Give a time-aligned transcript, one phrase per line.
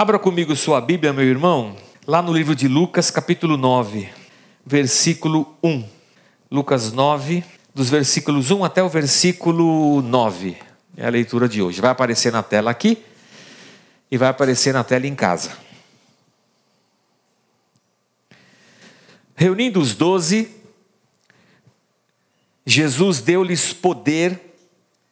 [0.00, 4.08] Abra comigo sua Bíblia, meu irmão, lá no livro de Lucas, capítulo 9,
[4.64, 5.84] versículo 1.
[6.48, 7.42] Lucas 9,
[7.74, 10.56] dos versículos 1 até o versículo 9.
[10.96, 11.80] É a leitura de hoje.
[11.80, 13.04] Vai aparecer na tela aqui
[14.08, 15.50] e vai aparecer na tela em casa.
[19.34, 20.48] Reunindo os doze,
[22.64, 24.54] Jesus deu-lhes poder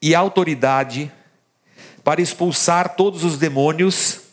[0.00, 1.10] e autoridade
[2.04, 4.25] para expulsar todos os demônios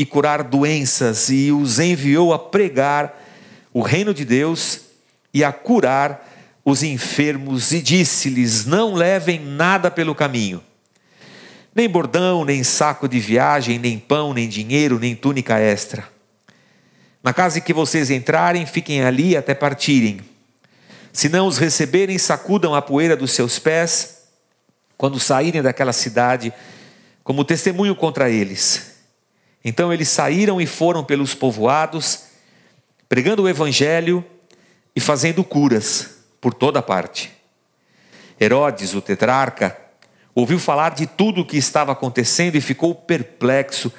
[0.00, 3.22] e curar doenças, e os enviou a pregar
[3.70, 4.80] o reino de Deus
[5.32, 6.26] e a curar
[6.64, 10.64] os enfermos, e disse-lhes: Não levem nada pelo caminho,
[11.74, 16.08] nem bordão, nem saco de viagem, nem pão, nem dinheiro, nem túnica extra.
[17.22, 20.20] Na casa em que vocês entrarem, fiquem ali até partirem.
[21.12, 24.22] Se não os receberem, sacudam a poeira dos seus pés
[24.96, 26.54] quando saírem daquela cidade,
[27.22, 28.99] como testemunho contra eles.
[29.64, 32.24] Então eles saíram e foram pelos povoados,
[33.08, 34.24] pregando o evangelho
[34.94, 37.30] e fazendo curas por toda parte.
[38.40, 39.76] Herodes, o tetrarca,
[40.34, 43.92] ouviu falar de tudo o que estava acontecendo e ficou perplexo,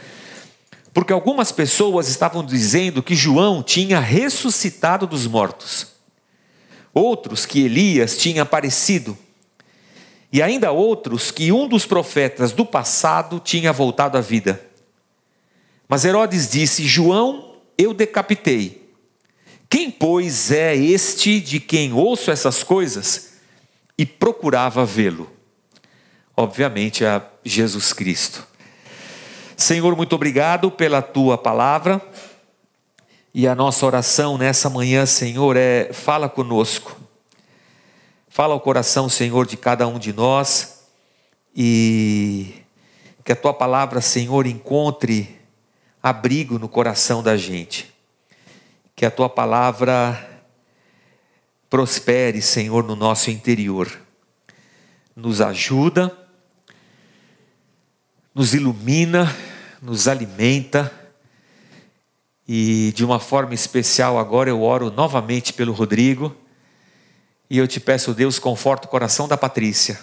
[0.93, 5.87] porque algumas pessoas estavam dizendo que João tinha ressuscitado dos mortos,
[6.93, 9.17] outros que Elias tinha aparecido,
[10.33, 14.70] e ainda outros que um dos profetas do passado tinha voltado à vida.
[15.91, 18.95] Mas Herodes disse: João eu decapitei.
[19.69, 23.33] Quem, pois, é este de quem ouço essas coisas?
[23.97, 25.29] E procurava vê-lo.
[26.35, 28.47] Obviamente, a Jesus Cristo.
[29.57, 32.01] Senhor, muito obrigado pela tua palavra.
[33.33, 36.97] E a nossa oração nessa manhã, Senhor, é: fala conosco.
[38.29, 40.85] Fala ao coração, Senhor, de cada um de nós.
[41.53, 42.53] E
[43.25, 45.40] que a tua palavra, Senhor, encontre
[46.01, 47.93] abrigo no coração da gente.
[48.95, 50.29] Que a tua palavra
[51.69, 53.89] prospere, Senhor, no nosso interior.
[55.15, 56.15] Nos ajuda,
[58.35, 59.33] nos ilumina,
[59.81, 60.91] nos alimenta.
[62.47, 66.35] E de uma forma especial, agora eu oro novamente pelo Rodrigo.
[67.49, 69.99] E eu te peço, Deus, conforta o coração da Patrícia.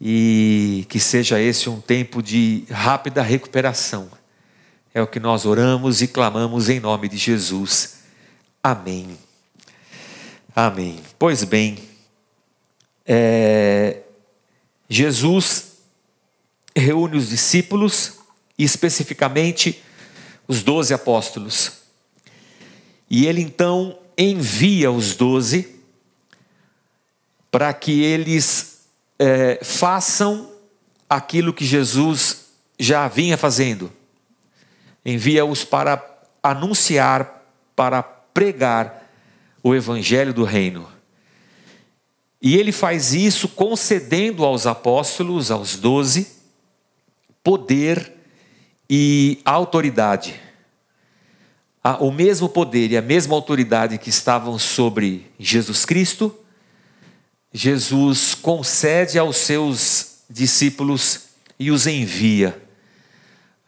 [0.00, 4.17] E que seja esse um tempo de rápida recuperação.
[4.92, 7.98] É o que nós oramos e clamamos em nome de Jesus.
[8.62, 9.16] Amém.
[10.54, 11.00] Amém.
[11.18, 11.78] Pois bem,
[13.06, 14.00] é,
[14.88, 15.78] Jesus
[16.74, 18.18] reúne os discípulos,
[18.58, 19.82] e especificamente
[20.48, 21.72] os doze apóstolos.
[23.08, 25.76] E ele então envia os doze
[27.50, 28.80] para que eles
[29.18, 30.50] é, façam
[31.08, 32.46] aquilo que Jesus
[32.78, 33.92] já vinha fazendo.
[35.08, 36.04] Envia-os para
[36.42, 39.10] anunciar, para pregar
[39.62, 40.88] o evangelho do reino.
[42.40, 46.28] E ele faz isso concedendo aos apóstolos, aos doze,
[47.42, 48.12] poder
[48.88, 50.40] e autoridade.
[52.00, 56.36] O mesmo poder e a mesma autoridade que estavam sobre Jesus Cristo
[57.52, 62.67] Jesus concede aos seus discípulos e os envia.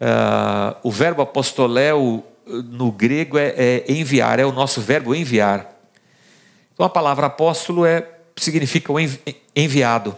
[0.01, 5.71] Uh, o verbo apostoléu no grego é, é, enviar, é o nosso verbo enviar.
[6.73, 8.97] Então a palavra apóstolo é, significa o
[9.55, 10.17] enviado.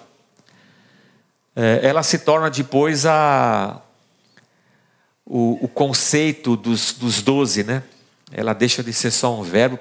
[1.54, 3.82] É, ela se torna depois a,
[5.26, 7.82] o, o conceito dos, dos doze, né?
[8.30, 9.78] Ela deixa de ser só um verbo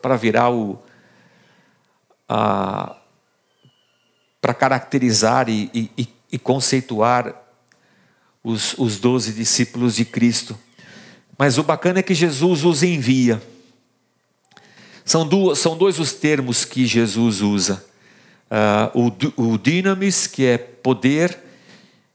[0.00, 0.80] para virar o,
[4.40, 7.34] para caracterizar e, e, e, conceituar
[8.50, 10.58] os, os doze discípulos de Cristo.
[11.36, 13.40] Mas o bacana é que Jesus os envia.
[15.04, 17.84] São, duas, são dois os termos que Jesus usa:
[18.94, 21.38] uh, o, o dynamis, que é poder,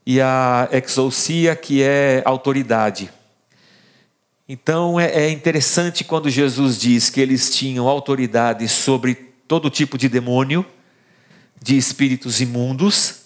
[0.05, 3.09] e a exousia, que é autoridade.
[4.47, 9.15] Então é, é interessante quando Jesus diz que eles tinham autoridade sobre
[9.47, 10.65] todo tipo de demônio
[11.61, 13.21] de espíritos imundos,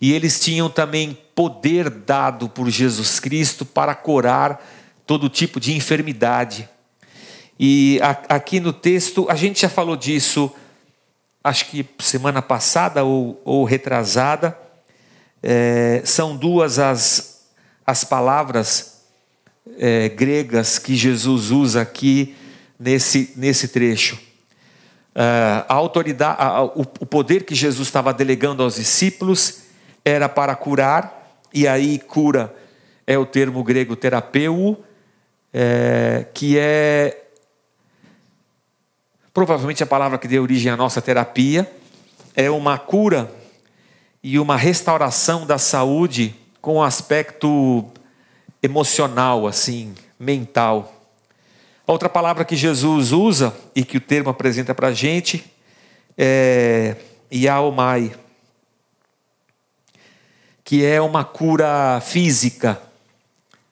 [0.00, 4.60] e eles tinham também poder dado por Jesus Cristo para curar
[5.06, 6.68] todo tipo de enfermidade.
[7.56, 10.52] E aqui no texto, a gente já falou disso,
[11.44, 14.58] acho que semana passada ou, ou retrasada,
[15.40, 17.46] é, são duas as,
[17.86, 19.02] as palavras
[19.78, 22.34] é, gregas que Jesus usa aqui
[22.76, 24.18] nesse, nesse trecho.
[25.14, 26.36] Ah, a autoridade,
[26.74, 29.68] o poder que Jesus estava delegando aos discípulos
[30.04, 31.17] era para curar,
[31.52, 32.54] e aí cura
[33.06, 34.84] é o termo grego terapeu,
[35.52, 37.24] é, que é
[39.32, 41.70] provavelmente a palavra que deu origem à nossa terapia,
[42.34, 43.32] é uma cura
[44.22, 47.84] e uma restauração da saúde com um aspecto
[48.62, 50.92] emocional, assim, mental.
[51.86, 55.44] Outra palavra que Jesus usa e que o termo apresenta para a gente
[56.16, 56.96] é
[57.32, 58.12] Yaomai,
[60.68, 62.78] que é uma cura física,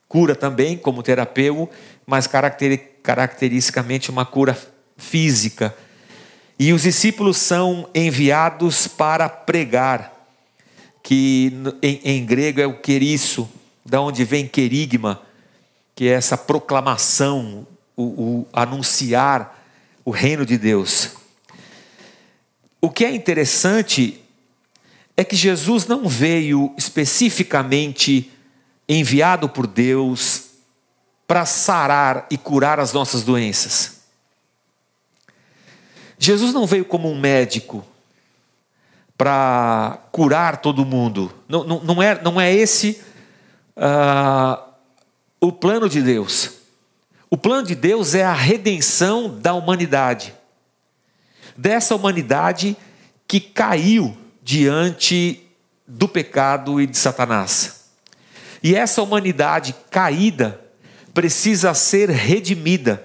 [0.09, 1.71] cura também como terapeuta,
[2.07, 4.59] mas caracteristicamente uma cura
[4.97, 5.77] física.
[6.59, 10.11] E os discípulos são enviados para pregar,
[11.03, 11.53] que
[11.83, 13.47] em, em grego é o queriço,
[13.85, 15.21] da onde vem querigma,
[15.95, 19.63] que é essa proclamação, o, o anunciar
[20.03, 21.11] o reino de Deus.
[22.81, 24.26] O que é interessante
[25.17, 28.31] é que Jesus não veio especificamente
[28.89, 30.45] enviado por Deus
[31.27, 33.97] para sarar e curar as nossas doenças.
[36.19, 37.85] Jesus não veio como um médico
[39.17, 41.33] para curar todo mundo.
[41.49, 43.01] Não, não, não, é, não é esse
[43.77, 44.63] uh,
[45.41, 46.51] o plano de Deus.
[47.31, 50.35] O plano de Deus é a redenção da humanidade.
[51.57, 52.77] Dessa humanidade
[53.27, 54.17] que caiu
[54.47, 55.45] diante
[55.89, 57.91] do pecado e de Satanás.
[58.63, 60.61] E essa humanidade caída
[61.13, 63.05] precisa ser redimida.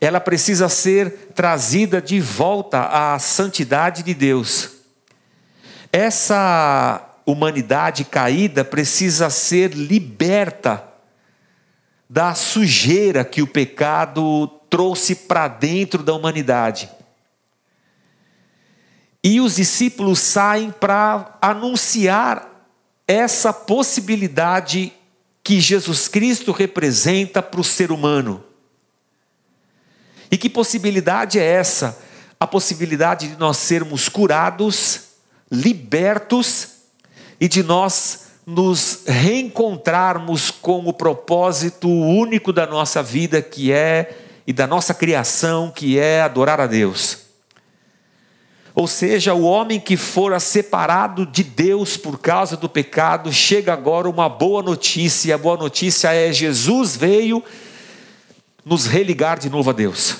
[0.00, 4.70] Ela precisa ser trazida de volta à santidade de Deus.
[5.92, 10.82] Essa humanidade caída precisa ser liberta
[12.08, 16.88] da sujeira que o pecado trouxe para dentro da humanidade.
[19.22, 22.48] E os discípulos saem para anunciar
[23.06, 24.92] essa possibilidade
[25.42, 28.42] que Jesus Cristo representa para o ser humano.
[30.30, 31.98] E que possibilidade é essa?
[32.38, 35.08] A possibilidade de nós sermos curados,
[35.50, 36.68] libertos
[37.40, 44.16] e de nós nos reencontrarmos com o propósito único da nossa vida, que é
[44.46, 47.29] e da nossa criação, que é adorar a Deus.
[48.74, 54.08] Ou seja, o homem que fora separado de Deus por causa do pecado, chega agora
[54.08, 57.42] uma boa notícia, e a boa notícia é: Jesus veio
[58.64, 60.16] nos religar de novo a Deus.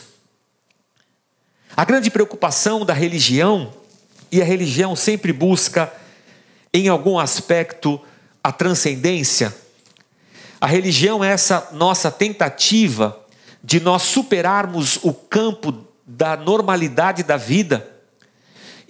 [1.77, 3.73] A grande preocupação da religião,
[4.33, 5.93] e a religião sempre busca,
[6.73, 8.01] em algum aspecto,
[8.43, 9.55] a transcendência.
[10.61, 13.19] A religião é essa nossa tentativa
[13.63, 18.00] de nós superarmos o campo da normalidade da vida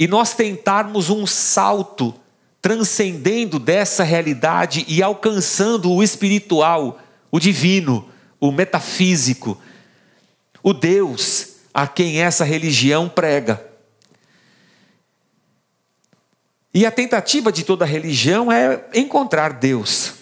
[0.01, 2.15] e nós tentarmos um salto
[2.63, 6.99] transcendendo dessa realidade e alcançando o espiritual,
[7.31, 8.09] o divino,
[8.41, 9.61] o metafísico,
[10.63, 13.63] o Deus a quem essa religião prega.
[16.73, 20.15] E a tentativa de toda religião é encontrar Deus,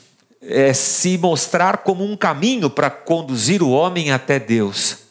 [0.42, 5.07] é se mostrar como um caminho para conduzir o homem até Deus.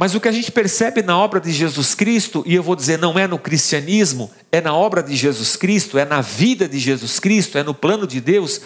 [0.00, 2.96] Mas o que a gente percebe na obra de Jesus Cristo, e eu vou dizer,
[2.98, 7.18] não é no cristianismo, é na obra de Jesus Cristo, é na vida de Jesus
[7.18, 8.60] Cristo, é no plano de Deus,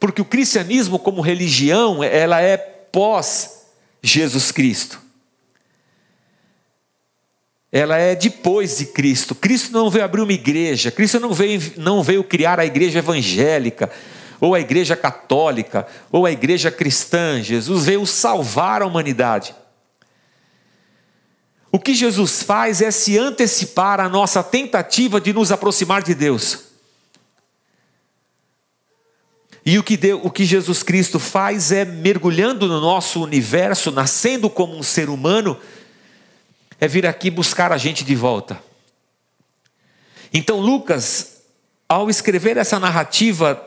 [0.00, 3.66] porque o cristianismo, como religião, ela é pós
[4.02, 5.02] Jesus Cristo.
[7.70, 9.34] Ela é depois de Cristo.
[9.34, 13.90] Cristo não veio abrir uma igreja, Cristo não veio, não veio criar a igreja evangélica,
[14.40, 17.42] ou a igreja católica, ou a igreja cristã.
[17.42, 19.54] Jesus veio salvar a humanidade.
[21.74, 26.66] O que Jesus faz é se antecipar à nossa tentativa de nos aproximar de Deus.
[29.66, 34.48] E o que, Deus, o que Jesus Cristo faz é mergulhando no nosso universo, nascendo
[34.48, 35.58] como um ser humano,
[36.80, 38.62] é vir aqui buscar a gente de volta.
[40.32, 41.42] Então, Lucas,
[41.88, 43.60] ao escrever essa narrativa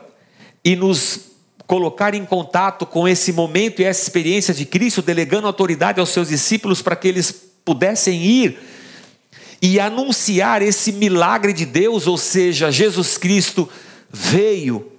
[0.64, 1.28] e nos
[1.66, 6.28] colocar em contato com esse momento e essa experiência de Cristo, delegando autoridade aos seus
[6.28, 8.58] discípulos para que eles pudessem ir
[9.60, 13.68] e anunciar esse milagre de Deus, ou seja, Jesus Cristo
[14.10, 14.90] veio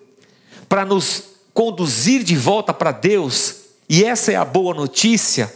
[0.67, 3.55] para nos conduzir de volta para Deus,
[3.89, 5.51] e essa é a boa notícia,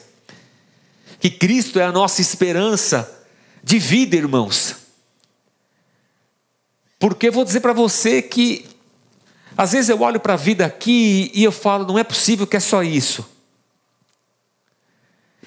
[1.19, 3.23] que Cristo é a nossa esperança
[3.63, 4.77] de vida, irmãos.
[6.97, 8.65] Porque vou dizer para você que,
[9.55, 12.57] às vezes eu olho para a vida aqui e eu falo, não é possível que
[12.57, 13.32] é só isso.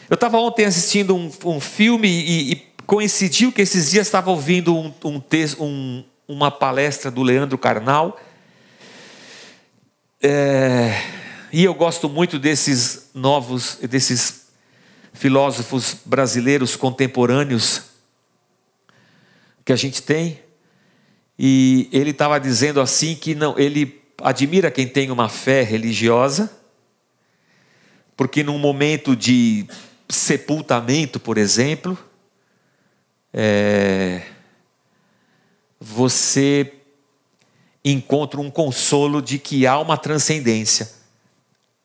[0.08, 4.76] Eu estava ontem assistindo um, um filme e, e, coincidiu que esses dias estava ouvindo
[4.76, 5.22] um, um,
[5.58, 8.16] um, uma palestra do Leandro Carnal.
[10.22, 10.92] É,
[11.52, 14.46] e eu gosto muito desses novos, desses
[15.12, 17.82] filósofos brasileiros contemporâneos
[19.64, 20.38] que a gente tem.
[21.36, 26.48] E ele estava dizendo assim que não, ele admira quem tem uma fé religiosa,
[28.16, 29.66] porque num momento de
[30.08, 31.98] sepultamento, por exemplo,
[33.32, 34.22] é,
[35.80, 36.72] você
[37.84, 40.90] encontra um consolo de que há uma transcendência,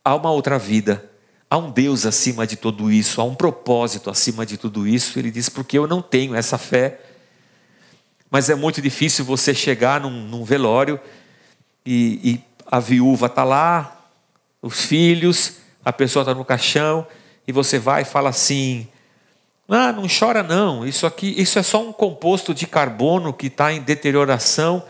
[0.03, 1.09] há uma outra vida,
[1.49, 5.19] há um Deus acima de tudo isso, há um propósito acima de tudo isso.
[5.19, 7.01] Ele diz: porque eu não tenho essa fé,
[8.29, 10.99] mas é muito difícil você chegar num, num velório
[11.85, 14.07] e, e a viúva está lá,
[14.61, 17.05] os filhos, a pessoa está no caixão,
[17.51, 18.87] e você vai e fala assim:
[19.67, 23.71] ah, não chora não, isso aqui, isso é só um composto de carbono que está
[23.71, 24.83] em deterioração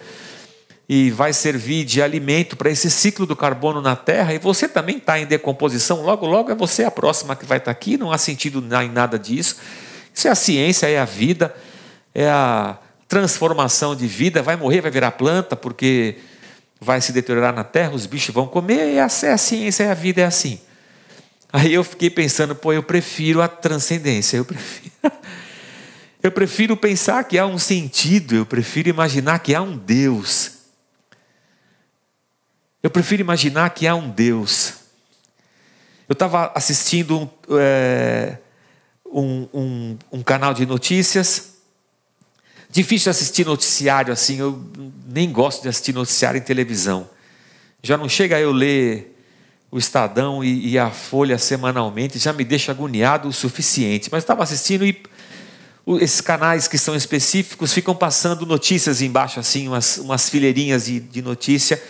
[0.88, 4.98] e vai servir de alimento para esse ciclo do carbono na Terra, e você também
[4.98, 8.12] está em decomposição, logo, logo é você a próxima que vai estar tá aqui, não
[8.12, 9.58] há sentido em nada disso.
[10.14, 11.56] Isso é a ciência, é a vida,
[12.14, 12.78] é a
[13.08, 16.18] transformação de vida, vai morrer, vai virar planta, porque
[16.80, 20.22] vai se deteriorar na terra, os bichos vão comer, é a ciência, é a vida,
[20.22, 20.60] é assim.
[21.54, 24.94] Aí eu fiquei pensando, pô, eu prefiro a transcendência, eu prefiro,
[26.24, 30.52] eu prefiro pensar que há um sentido, eu prefiro imaginar que há um Deus.
[32.82, 34.76] Eu prefiro imaginar que há um Deus.
[36.08, 38.38] Eu estava assistindo é,
[39.06, 41.52] um, um, um canal de notícias,
[42.72, 44.64] Difícil assistir noticiário assim, eu
[45.06, 47.10] nem gosto de assistir noticiário em televisão.
[47.84, 49.11] Já não chega eu ler
[49.72, 54.10] o Estadão e, e a Folha semanalmente, já me deixa agoniado o suficiente.
[54.12, 55.02] Mas estava assistindo e
[56.00, 61.22] esses canais que são específicos ficam passando notícias embaixo, assim, umas, umas fileirinhas de, de
[61.22, 61.82] notícia.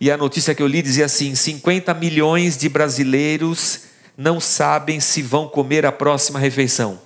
[0.00, 3.80] E a notícia que eu li dizia assim: 50 milhões de brasileiros
[4.16, 7.00] não sabem se vão comer a próxima refeição.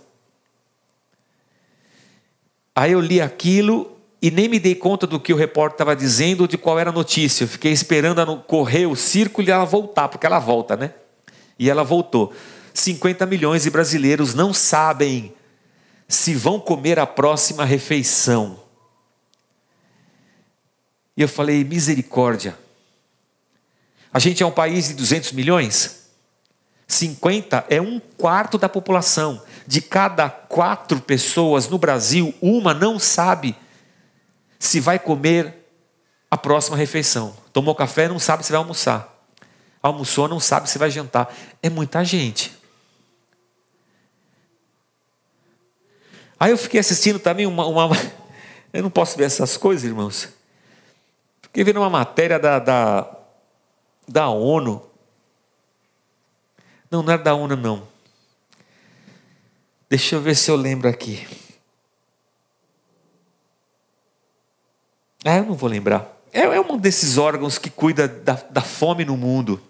[2.74, 3.91] Aí eu li aquilo
[4.22, 6.92] e nem me dei conta do que o repórter estava dizendo, de qual era a
[6.92, 7.42] notícia.
[7.42, 10.94] Eu fiquei esperando ela correr o círculo e ela voltar, porque ela volta, né?
[11.58, 12.32] E ela voltou.
[12.72, 15.34] 50 milhões de brasileiros não sabem
[16.06, 18.60] se vão comer a próxima refeição.
[21.16, 22.56] E eu falei, misericórdia.
[24.14, 26.06] A gente é um país de 200 milhões?
[26.86, 33.56] 50 é um quarto da população de cada quatro pessoas no Brasil, uma não sabe
[34.62, 35.52] se vai comer
[36.30, 37.36] a próxima refeição.
[37.52, 39.12] Tomou café, não sabe se vai almoçar.
[39.82, 41.34] Almoçou, não sabe se vai jantar.
[41.60, 42.56] É muita gente.
[46.38, 47.88] Aí eu fiquei assistindo também uma, uma.
[48.72, 50.28] Eu não posso ver essas coisas, irmãos.
[51.42, 53.16] Fiquei vendo uma matéria da, da,
[54.06, 54.88] da ONU.
[56.88, 57.88] Não, não era da ONU, não.
[59.90, 61.26] Deixa eu ver se eu lembro aqui.
[65.24, 66.20] Ah, eu não vou lembrar.
[66.32, 69.60] É, é um desses órgãos que cuida da, da fome no mundo.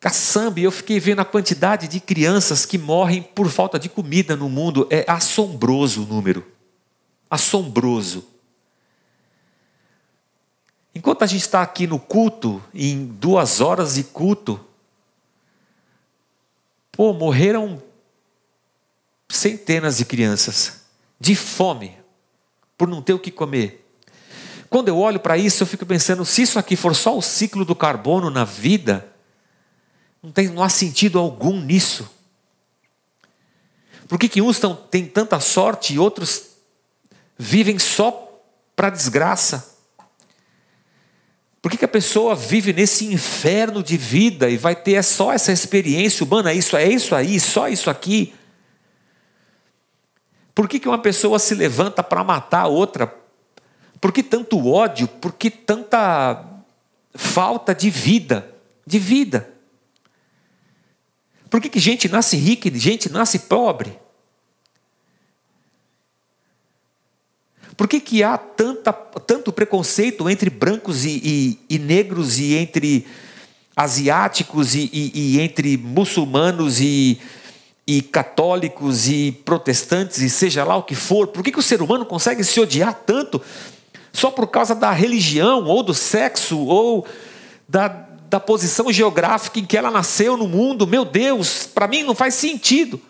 [0.00, 4.48] Caçamba, eu fiquei vendo a quantidade de crianças que morrem por falta de comida no
[4.48, 4.86] mundo.
[4.90, 6.44] É assombroso o número.
[7.30, 8.26] Assombroso.
[10.94, 14.60] Enquanto a gente está aqui no culto, em duas horas de culto,
[16.92, 17.82] Pô, morreram
[19.26, 20.82] centenas de crianças
[21.18, 22.01] de fome
[22.82, 23.86] por não ter o que comer.
[24.68, 27.64] Quando eu olho para isso, eu fico pensando: se isso aqui for só o ciclo
[27.64, 29.06] do carbono na vida,
[30.20, 32.10] não, tem, não há sentido algum nisso.
[34.08, 36.56] Por que, que uns tão, têm tanta sorte e outros
[37.38, 38.42] vivem só
[38.74, 39.76] para desgraça?
[41.62, 45.52] Por que, que a pessoa vive nesse inferno de vida e vai ter só essa
[45.52, 46.52] experiência humana?
[46.52, 48.34] Isso é isso aí, só isso aqui.
[50.54, 53.14] Por que, que uma pessoa se levanta para matar a outra?
[54.00, 55.08] Por que tanto ódio?
[55.08, 56.44] Por que tanta
[57.14, 58.52] falta de vida?
[58.86, 59.48] De vida.
[61.48, 63.98] Por que, que gente nasce rica e gente nasce pobre?
[67.76, 73.06] Por que, que há tanta, tanto preconceito entre brancos e, e, e negros e entre
[73.74, 77.18] asiáticos e, e entre muçulmanos e,
[78.00, 81.26] católicos e protestantes e seja lá o que for?
[81.26, 83.42] Por que, que o ser humano consegue se odiar tanto
[84.12, 87.06] só por causa da religião ou do sexo ou
[87.68, 87.88] da,
[88.30, 90.86] da posição geográfica em que ela nasceu no mundo?
[90.86, 93.00] Meu Deus, para mim não faz sentido.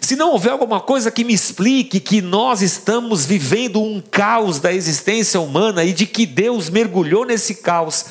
[0.00, 4.72] Se não houver alguma coisa que me explique que nós estamos vivendo um caos da
[4.72, 8.06] existência humana e de que Deus mergulhou nesse caos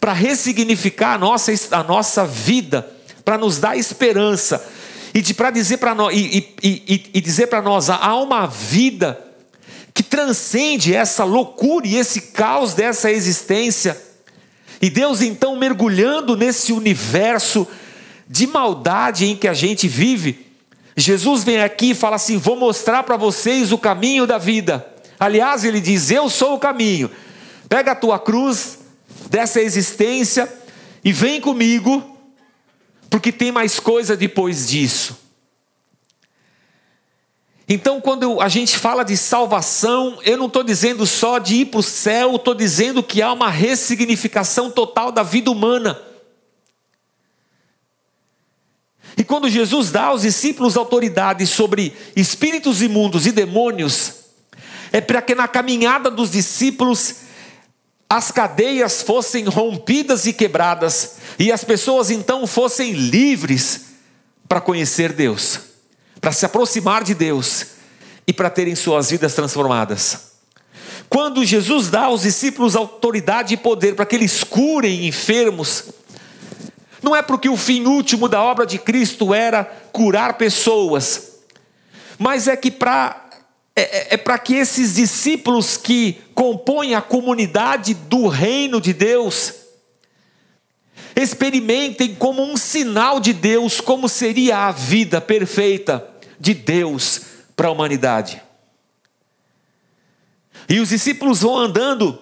[0.00, 2.90] para ressignificar a nossa, a nossa vida,
[3.24, 4.64] para nos dar esperança
[5.12, 8.46] e de para dizer para nós e, e, e, e dizer para nós há uma
[8.46, 9.18] vida
[9.92, 14.00] que transcende essa loucura e esse caos dessa existência.
[14.80, 17.66] E Deus então mergulhando nesse universo
[18.28, 20.46] de maldade em que a gente vive,
[20.96, 24.86] Jesus vem aqui e fala assim: Vou mostrar para vocês o caminho da vida.
[25.18, 27.10] Aliás, ele diz: Eu sou o caminho.
[27.68, 28.78] Pega a tua cruz
[29.28, 30.50] dessa existência
[31.04, 32.18] e vem comigo,
[33.10, 35.18] porque tem mais coisa depois disso.
[37.68, 41.80] Então, quando a gente fala de salvação, eu não estou dizendo só de ir para
[41.80, 46.00] o céu, estou dizendo que há uma ressignificação total da vida humana.
[49.16, 54.14] E quando Jesus dá aos discípulos autoridade sobre espíritos imundos e demônios,
[54.92, 57.16] é para que na caminhada dos discípulos
[58.08, 63.86] as cadeias fossem rompidas e quebradas, e as pessoas então fossem livres
[64.48, 65.70] para conhecer Deus
[66.20, 67.66] para se aproximar de Deus
[68.26, 70.30] e para terem suas vidas transformadas.
[71.08, 75.84] Quando Jesus dá aos discípulos autoridade e poder para que eles curem enfermos,
[77.02, 81.38] não é porque o fim último da obra de Cristo era curar pessoas,
[82.18, 83.28] mas é que para
[83.74, 89.59] é, é, é para que esses discípulos que compõem a comunidade do reino de Deus
[91.16, 96.06] experimentem como um sinal de Deus como seria a vida perfeita
[96.38, 97.22] de Deus
[97.54, 98.42] para a humanidade.
[100.68, 102.18] E os discípulos vão andando,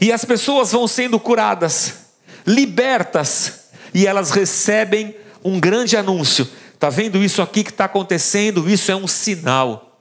[0.00, 2.10] e as pessoas vão sendo curadas,
[2.46, 6.46] libertas, e elas recebem um grande anúncio.
[6.74, 8.68] Está vendo isso aqui que está acontecendo?
[8.68, 10.00] Isso é um sinal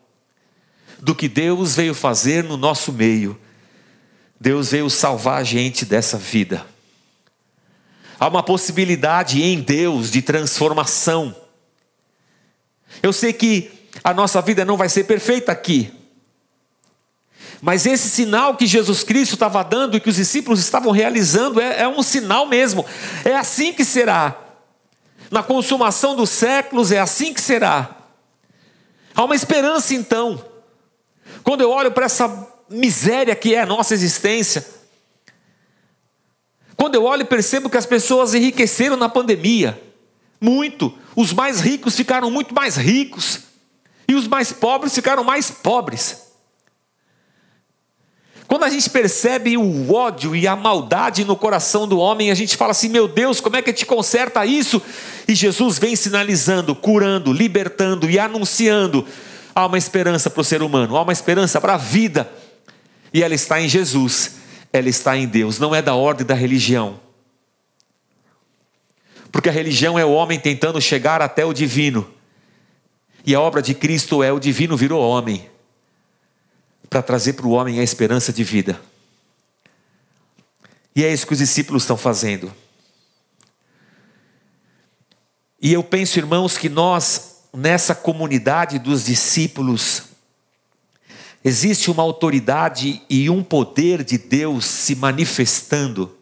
[0.99, 3.39] do que Deus veio fazer no nosso meio.
[4.39, 6.65] Deus veio salvar a gente dessa vida.
[8.19, 11.35] Há uma possibilidade em Deus de transformação.
[13.01, 13.71] Eu sei que
[14.03, 15.91] a nossa vida não vai ser perfeita aqui.
[17.61, 21.81] Mas esse sinal que Jesus Cristo estava dando e que os discípulos estavam realizando é,
[21.81, 22.85] é um sinal mesmo.
[23.25, 24.35] É assim que será.
[25.29, 27.97] Na consumação dos séculos é assim que será.
[29.13, 30.43] Há uma esperança então.
[31.43, 34.65] Quando eu olho para essa miséria que é a nossa existência,
[36.77, 39.81] quando eu olho percebo que as pessoas enriqueceram na pandemia,
[40.39, 40.93] muito.
[41.15, 43.39] Os mais ricos ficaram muito mais ricos.
[44.07, 46.27] E os mais pobres ficaram mais pobres.
[48.47, 52.55] Quando a gente percebe o ódio e a maldade no coração do homem, a gente
[52.55, 54.81] fala assim: meu Deus, como é que te conserta isso?
[55.27, 59.05] E Jesus vem sinalizando, curando, libertando e anunciando:
[59.53, 62.31] há uma esperança para o ser humano, há uma esperança para a vida.
[63.13, 64.36] E ela está em Jesus,
[64.71, 66.99] ela está em Deus, não é da ordem da religião.
[69.31, 72.09] Porque a religião é o homem tentando chegar até o divino.
[73.25, 75.49] E a obra de Cristo é o divino virou homem
[76.89, 78.79] para trazer para o homem a esperança de vida.
[80.95, 82.51] E é isso que os discípulos estão fazendo.
[85.61, 90.03] E eu penso, irmãos, que nós, nessa comunidade dos discípulos,
[91.47, 96.17] existe uma autoridade e um poder de Deus se manifestando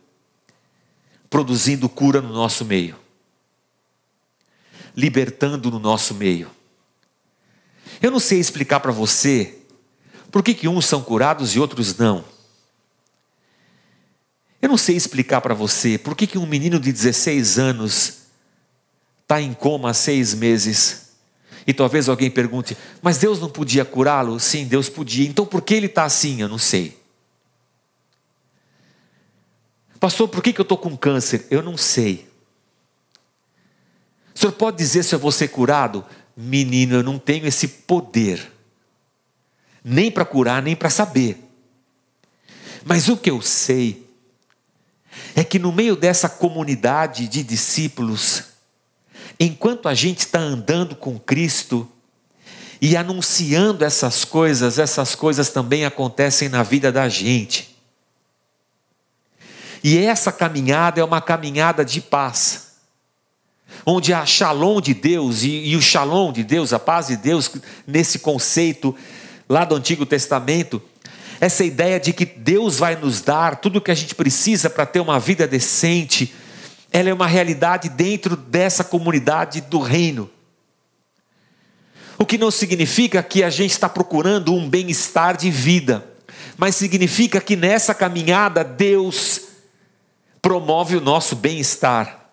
[1.29, 2.95] produzindo cura no nosso meio,
[4.95, 6.49] libertando no nosso meio.
[8.01, 9.57] Eu não sei explicar para você
[10.31, 12.23] por que, que uns são curados e outros não.
[14.61, 18.19] Eu não sei explicar para você por que, que um menino de 16 anos
[19.23, 21.04] está em coma há seis meses.
[21.67, 24.39] E talvez alguém pergunte, mas Deus não podia curá-lo?
[24.39, 25.27] Sim, Deus podia.
[25.27, 26.41] Então por que ele está assim?
[26.41, 26.97] Eu não sei.
[29.99, 31.47] Pastor, por que, que eu estou com câncer?
[31.49, 32.27] Eu não sei.
[34.35, 36.05] O senhor pode dizer se eu vou ser curado?
[36.37, 38.51] Menino, eu não tenho esse poder,
[39.83, 41.39] nem para curar, nem para saber.
[42.83, 44.05] Mas o que eu sei
[45.35, 48.43] é que no meio dessa comunidade de discípulos,
[49.39, 51.87] enquanto a gente está andando com Cristo
[52.81, 57.75] e anunciando essas coisas, essas coisas também acontecem na vida da gente.
[59.83, 62.73] E essa caminhada é uma caminhada de paz,
[63.85, 67.51] onde a shalom de Deus e, e o shalom de Deus, a paz de Deus,
[67.85, 68.95] nesse conceito
[69.47, 70.81] lá do Antigo Testamento,
[71.39, 74.85] essa ideia de que Deus vai nos dar tudo o que a gente precisa para
[74.85, 76.33] ter uma vida decente,
[76.95, 80.29] ela é uma realidade dentro dessa comunidade do reino.
[82.17, 86.07] O que não significa que a gente está procurando um bem-estar de vida,
[86.55, 89.41] mas significa que nessa caminhada Deus
[90.41, 92.29] promove o nosso bem-estar.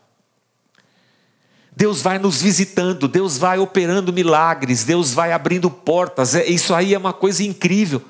[1.74, 6.36] Deus vai nos visitando, Deus vai operando milagres, Deus vai abrindo portas.
[6.36, 8.00] É, isso aí é uma coisa incrível.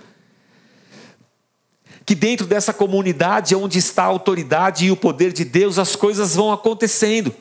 [2.13, 6.35] Que dentro dessa comunidade onde está a autoridade e o poder de Deus, as coisas
[6.35, 7.35] vão acontecendo.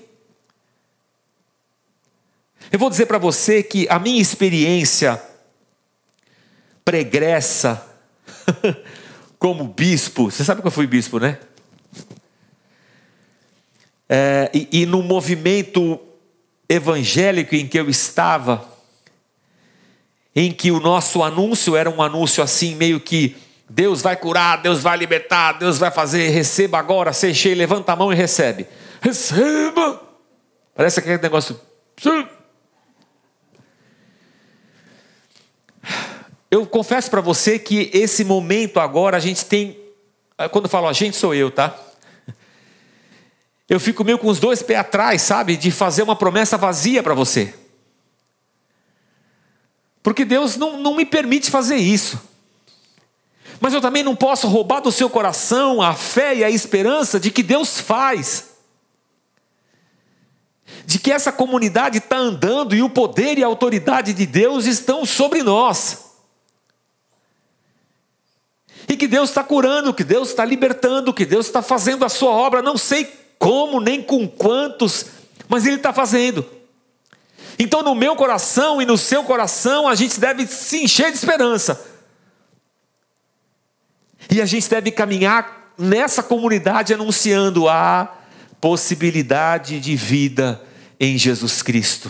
[2.71, 5.21] Eu vou dizer para você que a minha experiência
[6.85, 7.85] pregressa
[9.37, 11.37] como bispo, você sabe que eu fui bispo, né?
[14.07, 15.99] É, e, e no movimento
[16.69, 18.65] evangélico em que eu estava,
[20.33, 23.35] em que o nosso anúncio era um anúncio assim, meio que
[23.73, 27.95] Deus vai curar, Deus vai libertar, Deus vai fazer, receba agora, seja cheio, levanta a
[27.95, 28.67] mão e recebe.
[28.99, 30.01] Receba!
[30.75, 31.57] Parece aquele negócio.
[36.49, 39.79] Eu confesso para você que esse momento agora a gente tem.
[40.51, 41.73] Quando eu falo a gente, sou eu, tá?
[43.69, 45.55] Eu fico meio com os dois pés atrás, sabe?
[45.55, 47.53] De fazer uma promessa vazia para você.
[50.03, 52.30] Porque Deus não, não me permite fazer isso.
[53.61, 57.31] Mas eu também não posso roubar do seu coração a fé e a esperança de
[57.31, 58.49] que Deus faz.
[60.85, 65.05] De que essa comunidade está andando e o poder e a autoridade de Deus estão
[65.05, 66.11] sobre nós
[68.91, 72.31] e que Deus está curando, que Deus está libertando, que Deus está fazendo a sua
[72.31, 75.05] obra, não sei como nem com quantos,
[75.47, 76.45] mas Ele está fazendo.
[77.57, 81.90] Então, no meu coração e no seu coração, a gente deve se encher de esperança.
[84.31, 88.17] E a gente deve caminhar nessa comunidade anunciando a
[88.61, 90.61] possibilidade de vida
[90.97, 92.09] em Jesus Cristo.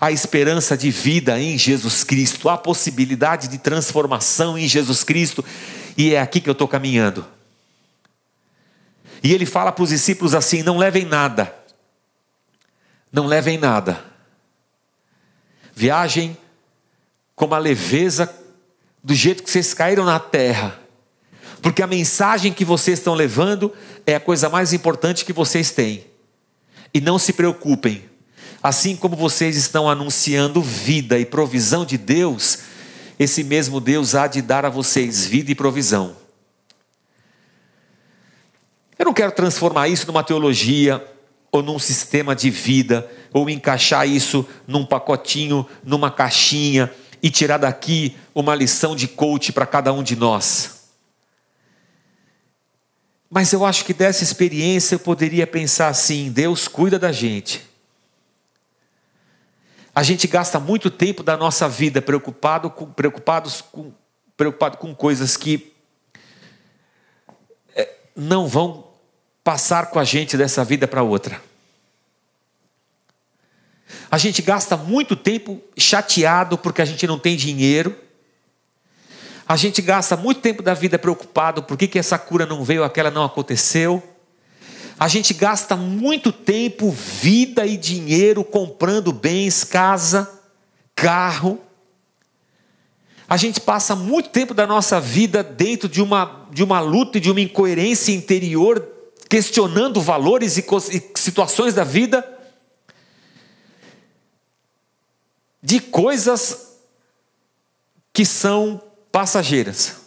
[0.00, 5.44] A esperança de vida em Jesus Cristo, a possibilidade de transformação em Jesus Cristo.
[5.96, 7.26] E é aqui que eu estou caminhando.
[9.22, 11.54] E ele fala para os discípulos assim: não levem nada,
[13.12, 14.02] não levem nada,
[15.74, 16.36] viajem
[17.36, 18.34] com uma leveza
[19.04, 20.81] do jeito que vocês caíram na terra,
[21.62, 23.72] porque a mensagem que vocês estão levando
[24.04, 26.04] é a coisa mais importante que vocês têm.
[26.92, 28.04] E não se preocupem,
[28.60, 32.58] assim como vocês estão anunciando vida e provisão de Deus,
[33.16, 36.16] esse mesmo Deus há de dar a vocês vida e provisão.
[38.98, 41.02] Eu não quero transformar isso numa teologia
[41.52, 46.90] ou num sistema de vida, ou encaixar isso num pacotinho, numa caixinha
[47.22, 50.81] e tirar daqui uma lição de coach para cada um de nós.
[53.34, 57.66] Mas eu acho que dessa experiência eu poderia pensar assim: Deus cuida da gente.
[59.94, 63.90] A gente gasta muito tempo da nossa vida preocupado com, preocupados com,
[64.36, 65.72] preocupado com coisas que
[67.74, 68.86] é, não vão
[69.42, 71.40] passar com a gente dessa vida para outra.
[74.10, 77.98] A gente gasta muito tempo chateado porque a gente não tem dinheiro.
[79.52, 82.82] A gente gasta muito tempo da vida preocupado por que, que essa cura não veio,
[82.82, 84.02] aquela não aconteceu.
[84.98, 90.40] A gente gasta muito tempo, vida e dinheiro comprando bens, casa,
[90.96, 91.60] carro.
[93.28, 97.20] A gente passa muito tempo da nossa vida dentro de uma, de uma luta e
[97.20, 98.88] de uma incoerência interior,
[99.28, 102.26] questionando valores e, e situações da vida,
[105.62, 106.78] de coisas
[108.14, 108.80] que são
[109.12, 110.00] passageiras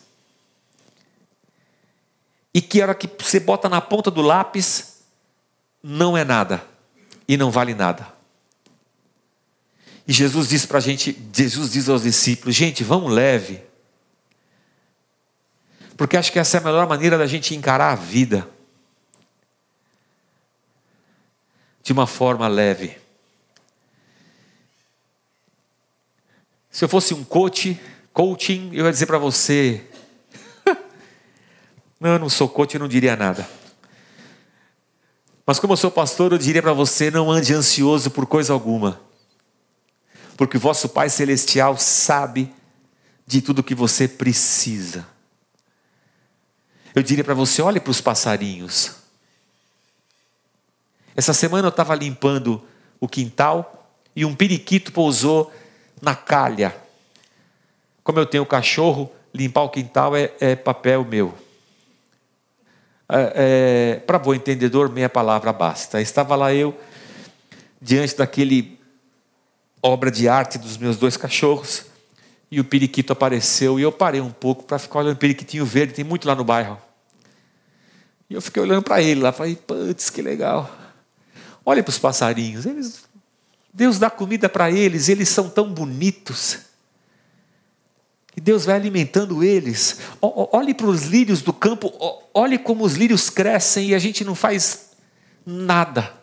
[2.53, 5.03] e que a hora que você bota na ponta do lápis,
[5.83, 6.65] não é nada
[7.27, 8.11] e não vale nada.
[10.07, 13.61] E Jesus diz para a gente, Jesus diz aos discípulos, gente, vamos leve.
[15.97, 18.49] Porque acho que essa é a melhor maneira da gente encarar a vida.
[21.83, 22.97] De uma forma leve.
[26.71, 27.79] Se eu fosse um coach,
[28.15, 29.83] coaching, eu ia dizer para você,
[31.99, 33.45] não, eu não sou coach, eu não diria nada.
[35.45, 39.01] Mas como eu sou pastor, eu diria para você: não ande ansioso por coisa alguma,
[40.37, 42.55] porque vosso Pai Celestial sabe
[43.27, 45.05] de tudo que você precisa.
[46.95, 48.93] Eu diria para você: olhe para os passarinhos.
[51.17, 52.65] Essa semana eu estava limpando
[52.97, 55.53] o quintal e um periquito pousou
[56.01, 56.84] na calha.
[58.05, 61.33] Como eu tenho cachorro, limpar o quintal é, é papel meu.
[63.09, 65.99] É, é, para bom entendedor, meia palavra basta.
[65.99, 66.79] Estava lá eu,
[67.81, 68.79] diante daquele
[69.81, 71.87] obra de arte dos meus dois cachorros.
[72.51, 75.95] E o periquito apareceu e eu parei um pouco para ficar olhando o periquitinho verde,
[75.95, 76.79] tem muito lá no bairro.
[78.29, 80.71] E eu fiquei olhando para ele lá, falei, putz, que legal.
[81.65, 83.03] Olha para os passarinhos, eles,
[83.73, 86.64] Deus dá comida para eles, eles são tão bonitos.
[88.35, 89.99] E Deus vai alimentando eles.
[90.21, 91.93] Olhe para os lírios do campo,
[92.33, 94.91] olhe como os lírios crescem e a gente não faz
[95.45, 96.13] nada.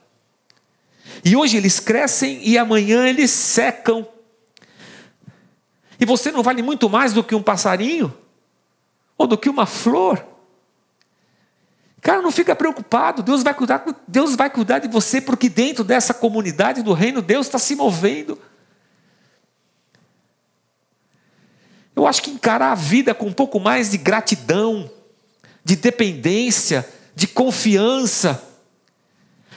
[1.25, 4.07] E hoje eles crescem e amanhã eles secam.
[5.98, 8.12] E você não vale muito mais do que um passarinho?
[9.16, 10.27] Ou do que uma flor?
[12.01, 16.12] Cara, não fica preocupado, Deus vai cuidar, Deus vai cuidar de você, porque dentro dessa
[16.12, 18.37] comunidade do reino, Deus está se movendo.
[22.02, 24.90] Eu acho que encarar a vida com um pouco mais de gratidão,
[25.64, 26.84] de dependência,
[27.14, 28.42] de confiança.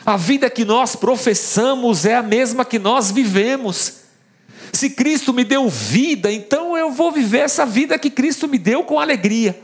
[0.05, 4.01] A vida que nós professamos é a mesma que nós vivemos.
[4.71, 8.83] Se Cristo me deu vida, então eu vou viver essa vida que Cristo me deu
[8.83, 9.59] com alegria.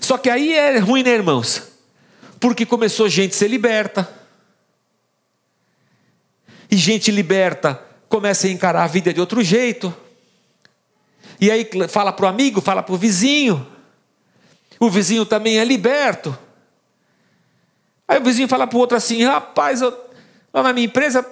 [0.00, 1.62] Só que aí é ruim, né, irmãos?
[2.40, 4.12] Porque começou gente a ser liberta.
[6.68, 9.94] E gente liberta começa a encarar a vida de outro jeito.
[11.40, 13.66] E aí fala para o amigo, fala para o vizinho.
[14.80, 16.36] O vizinho também é liberto.
[18.06, 19.96] Aí o vizinho fala para o outro assim: rapaz, eu,
[20.52, 21.26] lá na minha empresa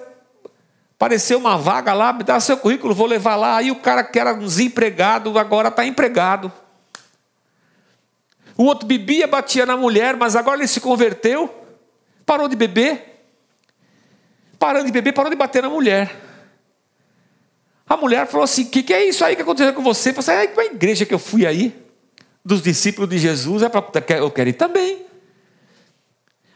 [0.95, 3.57] apareceu uma vaga lá, me dá seu currículo, vou levar lá.
[3.57, 6.51] Aí o cara que era desempregado agora está empregado.
[8.57, 11.53] O outro bebia, batia na mulher, mas agora ele se converteu,
[12.25, 13.15] parou de beber.
[14.57, 16.26] Parando de beber, parou de bater na mulher.
[17.87, 20.13] A mulher falou assim: O que, que, é isso aí que aconteceu com você?
[20.13, 21.75] Falei assim: é a igreja que eu fui aí,
[22.43, 23.83] dos discípulos de Jesus, é pra,
[24.17, 25.05] eu quero ir também.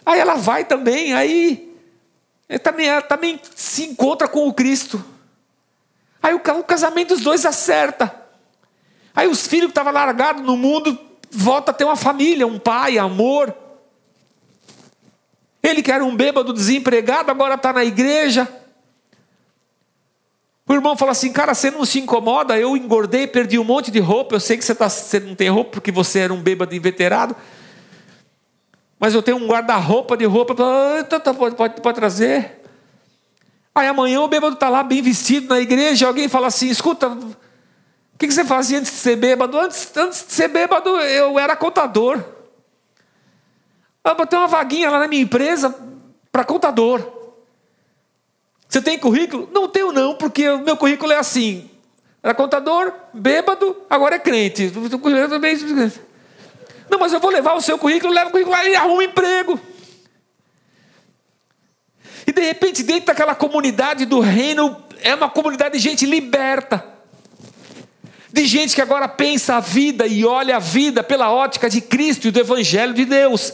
[0.06, 1.72] Aí ela vai também, aí
[2.63, 5.04] também, ela também se encontra com o Cristo.
[6.22, 8.13] Aí o, o casamento dos dois acerta.
[9.15, 10.98] Aí os filhos que estavam largados no mundo
[11.30, 13.56] volta a ter uma família, um pai, amor.
[15.63, 18.48] Ele que era um bêbado desempregado, agora está na igreja.
[20.72, 22.58] O irmão fala assim, cara, você não se incomoda?
[22.58, 24.36] Eu engordei, perdi um monte de roupa.
[24.36, 27.36] Eu sei que você, tá, você não tem roupa porque você era um bêbado inveterado.
[28.98, 30.56] Mas eu tenho um guarda-roupa de roupa.
[30.64, 32.62] Ah, então tá, pode, pode, pode trazer.
[33.76, 36.08] Aí amanhã o bêbado está lá bem vestido na igreja.
[36.08, 39.60] Alguém fala assim: escuta, o que, você fazia antes de ser bêbado?
[39.60, 42.24] Antes, antes de ser bêbado, eu era contador.
[44.06, 45.76] Eu botei uma vaguinha lá na minha empresa
[46.32, 47.21] para contador.
[48.72, 49.50] Você tem currículo?
[49.52, 51.70] Não tenho não, porque o meu currículo é assim.
[52.24, 54.72] Era contador, bêbado, agora é crente.
[56.90, 59.60] Não, mas eu vou levar o seu currículo, leva o currículo e arruma um emprego.
[62.26, 66.82] E de repente, dentro daquela comunidade do reino, é uma comunidade de gente liberta.
[68.32, 72.30] De gente que agora pensa a vida e olha a vida pela ótica de Cristo
[72.30, 73.54] e do Evangelho de Deus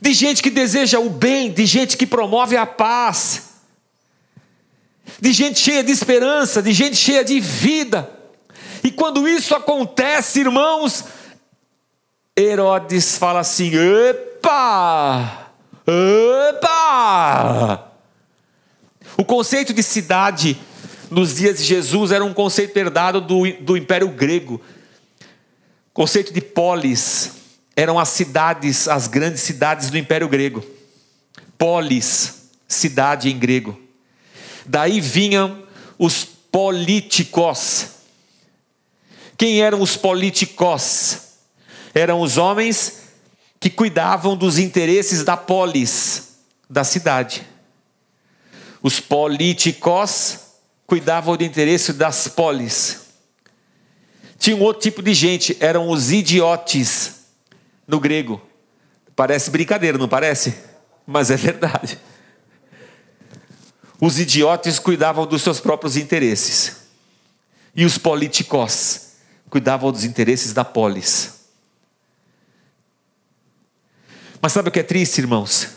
[0.00, 3.50] de gente que deseja o bem, de gente que promove a paz,
[5.20, 8.10] de gente cheia de esperança, de gente cheia de vida.
[8.84, 11.04] E quando isso acontece, irmãos,
[12.36, 15.50] Herodes fala assim: epa,
[16.50, 17.92] epa.
[19.16, 20.58] O conceito de cidade
[21.10, 24.60] nos dias de Jesus era um conceito herdado do, do Império Grego.
[25.94, 27.45] Conceito de polis
[27.76, 30.64] eram as cidades, as grandes cidades do Império Grego.
[31.58, 33.78] Polis, cidade em grego.
[34.64, 35.62] Daí vinham
[35.98, 37.88] os políticos.
[39.36, 41.18] Quem eram os políticos?
[41.94, 43.02] Eram os homens
[43.60, 47.46] que cuidavam dos interesses da polis, da cidade.
[48.82, 50.38] Os políticos
[50.86, 53.00] cuidavam do interesse das polis.
[54.38, 57.15] Tinha um outro tipo de gente, eram os idiotes
[57.86, 58.40] no grego.
[59.14, 60.56] Parece brincadeira, não parece?
[61.06, 61.98] Mas é verdade.
[64.00, 66.88] Os idiotas cuidavam dos seus próprios interesses.
[67.74, 69.12] E os políticos
[69.48, 71.46] cuidavam dos interesses da polis.
[74.40, 75.68] Mas sabe o que é triste, irmãos?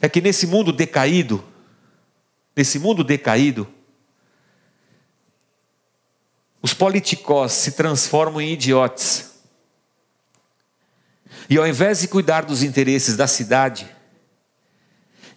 [0.00, 1.44] É que nesse mundo decaído,
[2.54, 3.66] nesse mundo decaído,
[6.62, 9.35] os políticos se transformam em idiotas
[11.48, 13.88] e ao invés de cuidar dos interesses da cidade,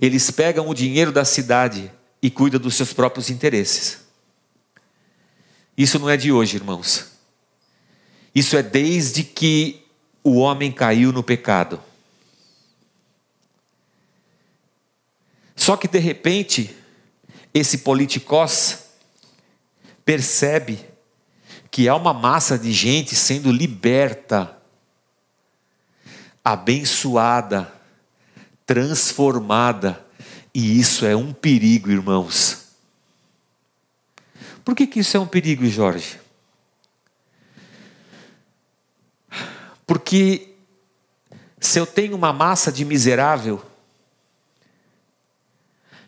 [0.02, 1.92] eles pegam o dinheiro da cidade
[2.22, 4.00] e cuidam dos seus próprios interesses.
[5.78, 7.12] Isso não é de hoje, irmãos.
[8.34, 9.86] Isso é desde que
[10.24, 11.82] o homem caiu no pecado.
[15.56, 16.76] Só que de repente,
[17.54, 18.90] esse politicós
[20.06, 20.80] percebe
[21.70, 24.58] que há uma massa de gente sendo liberta,
[26.54, 27.72] abençoada,
[28.66, 30.04] transformada,
[30.54, 32.70] e isso é um perigo, irmãos.
[34.66, 36.20] Por que, que isso é um perigo, Jorge?
[39.86, 40.56] Porque
[41.60, 43.64] se eu tenho uma massa de miserável,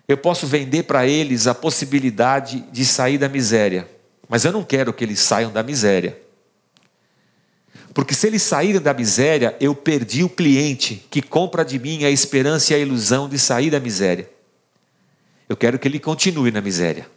[0.08, 3.88] eu posso vender para eles a possibilidade de sair da miséria,
[4.28, 6.20] mas eu não quero que eles saiam da miséria.
[7.94, 12.10] Porque se eles saírem da miséria, eu perdi o cliente que compra de mim a
[12.10, 14.30] esperança e a ilusão de sair da miséria.
[15.50, 17.10] Eu quero que ele continue na miséria.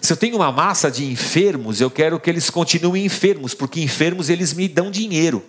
[0.00, 4.28] Se eu tenho uma massa de enfermos, eu quero que eles continuem enfermos, porque enfermos
[4.28, 5.44] eles me dão dinheiro.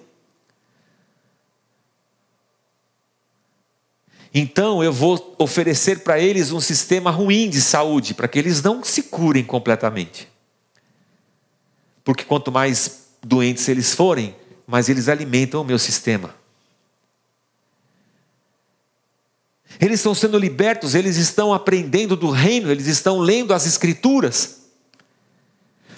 [4.31, 8.83] Então eu vou oferecer para eles um sistema ruim de saúde, para que eles não
[8.83, 10.27] se curem completamente.
[12.03, 14.35] Porque quanto mais doentes eles forem,
[14.67, 16.35] mais eles alimentam o meu sistema.
[19.79, 24.61] Eles estão sendo libertos, eles estão aprendendo do reino, eles estão lendo as escrituras.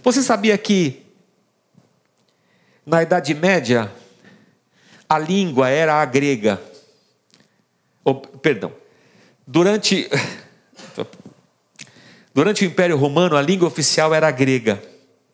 [0.04, 1.04] Você sabia que
[2.86, 3.92] na Idade Média
[5.10, 6.62] a língua era a grega?
[8.06, 8.72] oh, perdão,
[9.46, 10.08] durante,
[12.34, 14.82] durante o Império Romano, a língua oficial era a grega,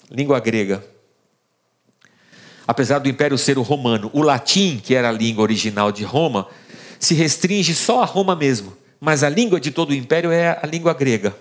[0.10, 0.84] língua grega.
[2.72, 6.48] Apesar do Império ser o romano, o latim, que era a língua original de Roma,
[6.98, 10.66] se restringe só a Roma mesmo, mas a língua de todo o Império é a
[10.66, 11.36] língua grega.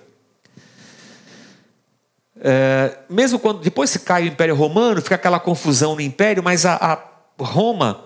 [2.41, 6.67] É, mesmo quando depois se cai o Império Romano, fica aquela confusão no Império, mas
[6.67, 6.99] a, a
[7.41, 8.05] Roma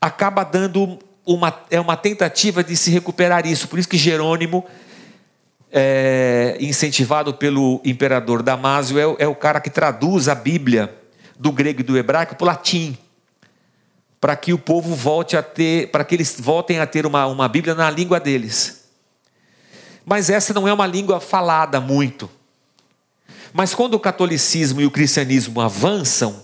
[0.00, 3.68] acaba dando uma, é uma tentativa de se recuperar isso.
[3.68, 4.66] Por isso que Jerônimo,
[5.70, 10.97] é, incentivado pelo imperador Damásio, é, é o cara que traduz a Bíblia
[11.38, 12.98] do grego e do hebraico para o latim,
[14.20, 17.48] para que o povo volte a ter, para que eles voltem a ter uma, uma
[17.48, 18.88] Bíblia na língua deles.
[20.04, 22.28] Mas essa não é uma língua falada muito.
[23.52, 26.42] Mas quando o catolicismo e o cristianismo avançam,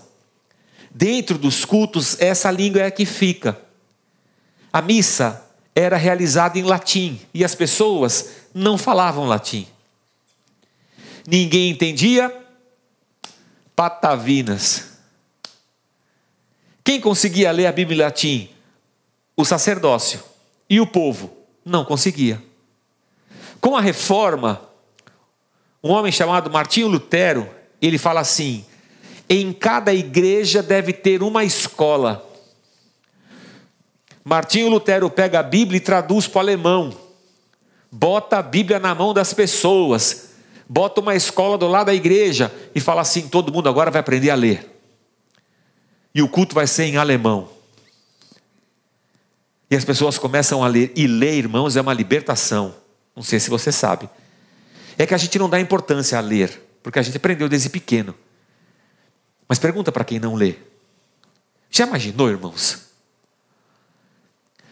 [0.89, 3.59] dentro dos cultos, essa língua é a que fica.
[4.71, 5.43] A missa
[5.75, 9.67] era realizada em latim e as pessoas não falavam latim.
[11.27, 12.44] Ninguém entendia
[13.75, 14.99] patavinas.
[16.83, 18.49] Quem conseguia ler a Bíblia em latim?
[19.35, 20.23] O sacerdócio.
[20.69, 21.35] E o povo?
[21.63, 22.41] Não conseguia.
[23.59, 24.61] Com a reforma,
[25.83, 27.49] um homem chamado Martinho Lutero,
[27.81, 28.65] ele fala assim:
[29.29, 32.25] em cada igreja deve ter uma escola
[34.27, 36.91] Martinho Lutero pega a Bíblia e traduz para o alemão.
[37.91, 40.31] Bota a Bíblia na mão das pessoas.
[40.67, 44.29] Bota uma escola do lado da igreja e fala assim: todo mundo agora vai aprender
[44.29, 44.71] a ler.
[46.13, 47.49] E o culto vai ser em alemão.
[49.69, 50.91] E as pessoas começam a ler.
[50.95, 52.75] E ler, irmãos, é uma libertação.
[53.15, 54.09] Não sei se você sabe.
[54.97, 58.15] É que a gente não dá importância a ler, porque a gente aprendeu desde pequeno.
[59.47, 60.55] Mas pergunta para quem não lê.
[61.69, 62.85] Já imaginou, irmãos?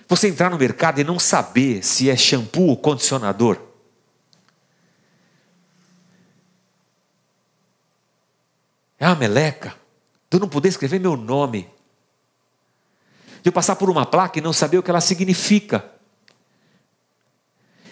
[0.08, 3.58] Você entrar no mercado e não saber se é shampoo ou condicionador.
[9.08, 9.76] Uma meleca.
[10.30, 11.70] De eu não poder escrever meu nome.
[13.42, 15.84] De eu passar por uma placa e não saber o que ela significa.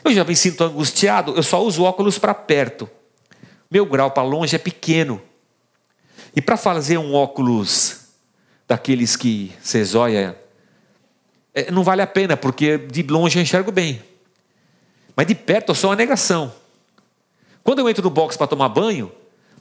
[0.03, 2.89] Eu já me sinto angustiado, eu só uso óculos para perto.
[3.69, 5.21] Meu grau para longe é pequeno.
[6.35, 8.01] E para fazer um óculos
[8.67, 10.37] daqueles que você zóia
[11.53, 14.01] é, não vale a pena, porque de longe eu enxergo bem.
[15.15, 16.53] Mas de perto eu sou uma negação.
[17.63, 19.11] Quando eu entro no box para tomar banho,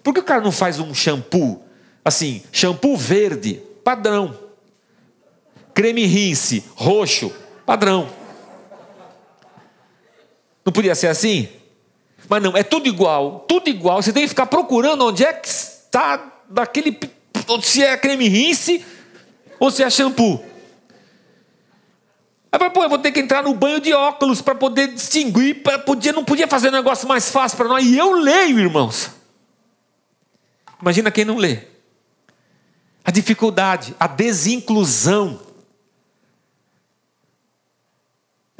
[0.02, 1.62] por que o cara não faz um shampoo?
[2.04, 4.36] Assim, shampoo verde, padrão.
[5.74, 7.32] Creme rinse, roxo,
[7.64, 8.08] padrão.
[10.64, 11.48] Não podia ser assim?
[12.28, 14.02] Mas não, é tudo igual, tudo igual.
[14.02, 16.98] Você tem que ficar procurando onde é que está daquele.
[17.62, 18.84] Se é creme rinse
[19.58, 20.44] ou se é shampoo.
[22.52, 25.78] Aí pô, eu vou ter que entrar no banho de óculos para poder distinguir, pra,
[25.78, 27.84] podia, não podia fazer um negócio mais fácil para nós.
[27.84, 29.19] E eu leio, irmãos.
[30.80, 31.66] Imagina quem não lê.
[33.04, 35.40] A dificuldade, a desinclusão,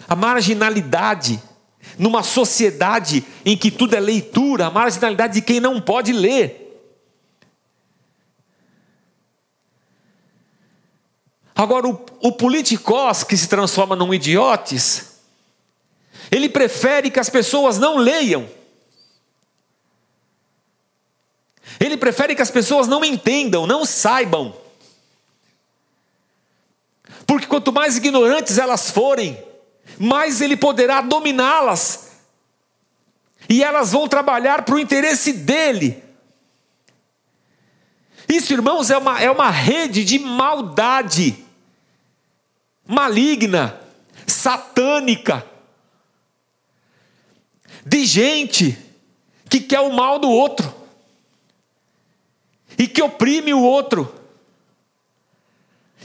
[0.09, 1.43] a marginalidade
[1.99, 6.67] numa sociedade em que tudo é leitura, a marginalidade de quem não pode ler.
[11.55, 15.21] Agora, o, o politicós que se transforma num idiotes,
[16.31, 18.49] Ele prefere que as pessoas não leiam.
[21.79, 24.55] Ele prefere que as pessoas não entendam, não saibam.
[27.27, 29.41] Porque quanto mais ignorantes elas forem,
[29.99, 32.11] mais ele poderá dominá-las.
[33.49, 36.03] E elas vão trabalhar para o interesse dele.
[38.29, 41.45] Isso, irmãos, é uma, é uma rede de maldade
[42.87, 43.81] maligna,
[44.27, 45.47] satânica,
[47.87, 48.77] de gente
[49.49, 50.80] que quer o mal do outro
[52.81, 54.11] e que oprime o outro.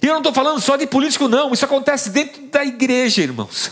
[0.01, 3.71] E eu não estou falando só de político, não, isso acontece dentro da igreja, irmãos.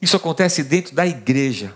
[0.00, 1.74] Isso acontece dentro da igreja.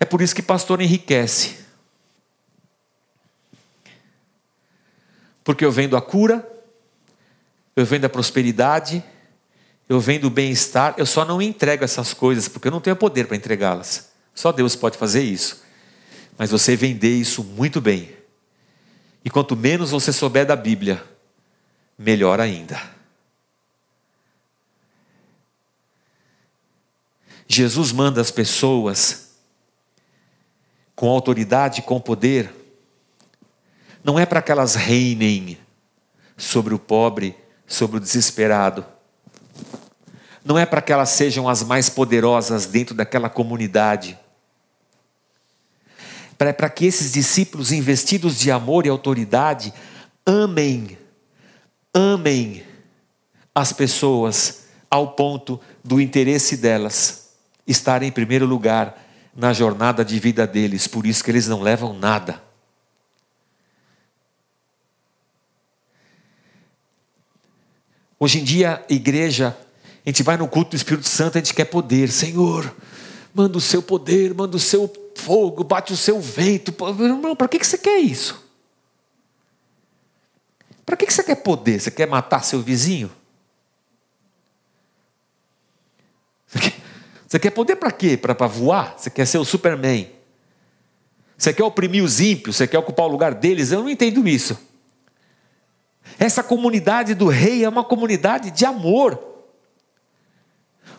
[0.00, 1.64] É por isso que pastor enriquece.
[5.44, 6.57] Porque eu vendo a cura,
[7.80, 9.02] eu vendo a prosperidade,
[9.88, 13.26] eu vendo o bem-estar, eu só não entrego essas coisas, porque eu não tenho poder
[13.26, 14.10] para entregá-las.
[14.34, 15.62] Só Deus pode fazer isso.
[16.36, 18.14] Mas você vender isso muito bem.
[19.24, 21.02] E quanto menos você souber da Bíblia,
[21.98, 22.80] melhor ainda.
[27.46, 29.30] Jesus manda as pessoas
[30.94, 32.52] com autoridade, com poder,
[34.04, 35.58] não é para que elas reinem
[36.36, 37.36] sobre o pobre,
[37.68, 38.84] sobre o desesperado.
[40.44, 44.18] Não é para que elas sejam as mais poderosas dentro daquela comunidade.
[46.38, 49.74] É para que esses discípulos investidos de amor e autoridade
[50.24, 50.96] amem,
[51.92, 52.64] amem
[53.54, 54.60] as pessoas
[54.90, 57.28] ao ponto do interesse delas
[57.66, 59.04] estar em primeiro lugar
[59.36, 62.47] na jornada de vida deles, por isso que eles não levam nada.
[68.20, 69.56] Hoje em dia, igreja,
[70.04, 72.10] a gente vai no culto do Espírito Santo, a gente quer poder.
[72.10, 72.74] Senhor,
[73.32, 76.74] manda o seu poder, manda o seu fogo, bate o seu vento.
[77.00, 78.44] Irmão, para que você quer isso?
[80.84, 81.80] Para que você quer poder?
[81.80, 83.10] Você quer matar seu vizinho?
[87.28, 88.16] Você quer, poder para quê?
[88.16, 88.94] Para voar?
[88.96, 90.10] Você quer ser o Superman?
[91.36, 92.56] Você quer oprimir os ímpios?
[92.56, 93.70] Você quer ocupar o lugar deles?
[93.70, 94.58] Eu não entendo isso.
[96.18, 99.18] Essa comunidade do rei é uma comunidade de amor.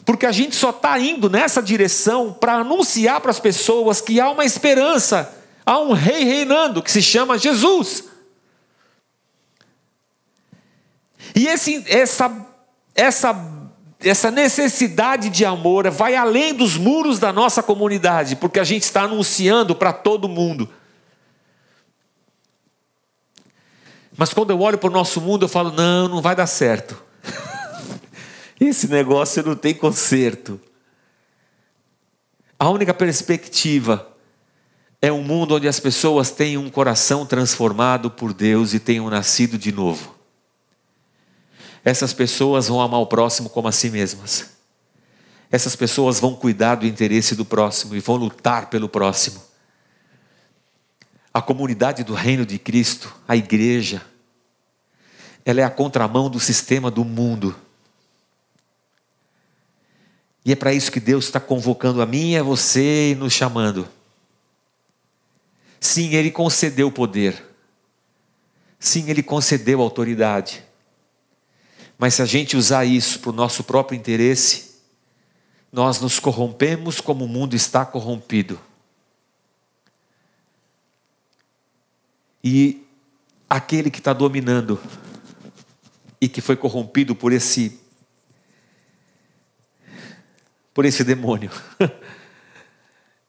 [0.06, 4.30] Porque a gente só está indo nessa direção para anunciar para as pessoas que há
[4.30, 8.06] uma esperança, há um rei reinando que se chama Jesus.
[11.36, 12.48] E esse, essa,
[12.96, 13.34] essa
[14.02, 19.02] essa necessidade de amor vai além dos muros da nossa comunidade, porque a gente está
[19.02, 20.70] anunciando para todo mundo.
[24.20, 27.02] Mas quando eu olho para o nosso mundo, eu falo: não, não vai dar certo.
[28.60, 30.60] Esse negócio não tem conserto.
[32.60, 34.06] A única perspectiva
[35.02, 39.58] é um mundo onde as pessoas têm um coração transformado por Deus e tenham nascido
[39.58, 40.20] de novo
[41.84, 44.52] essas pessoas vão amar o próximo como a si mesmas.
[45.52, 49.42] Essas pessoas vão cuidar do interesse do próximo e vão lutar pelo próximo.
[51.34, 54.02] A comunidade do reino de Cristo, a igreja,
[55.50, 57.56] ela é a contramão do sistema do mundo.
[60.46, 63.34] E é para isso que Deus está convocando a mim e a você e nos
[63.34, 63.90] chamando.
[65.80, 67.44] Sim, Ele concedeu poder.
[68.80, 70.64] Sim, Ele concedeu autoridade.
[71.98, 74.76] Mas se a gente usar isso para o nosso próprio interesse,
[75.72, 78.60] nós nos corrompemos como o mundo está corrompido.
[82.44, 82.86] E
[83.50, 84.80] aquele que está dominando
[86.22, 87.80] e que foi corrompido por esse
[90.74, 91.52] por esse demônio,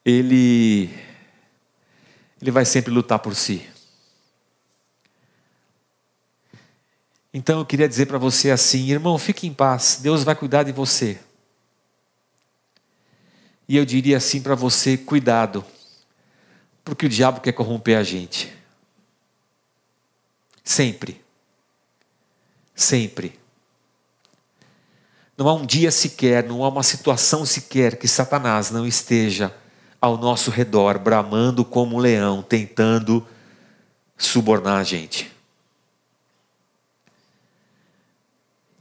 [0.04, 0.90] ele
[2.40, 3.68] ele vai sempre lutar por si.
[7.32, 10.72] Então eu queria dizer para você assim, irmão, fique em paz, Deus vai cuidar de
[10.72, 11.18] você.
[13.68, 15.64] E eu diria assim para você: cuidado,
[16.84, 18.52] porque o diabo quer corromper a gente.
[20.64, 21.20] Sempre.
[22.80, 23.38] Sempre.
[25.36, 29.54] Não há um dia sequer, não há uma situação sequer que Satanás não esteja
[30.00, 33.26] ao nosso redor, bramando como um leão, tentando
[34.16, 35.30] subornar a gente.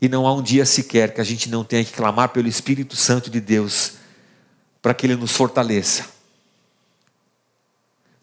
[0.02, 2.96] E não há um dia sequer que a gente não tenha que clamar pelo Espírito
[2.96, 3.96] Santo de Deus
[4.82, 6.08] para que Ele nos fortaleça,